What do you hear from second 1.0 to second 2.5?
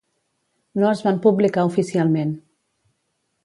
van publicar oficialment.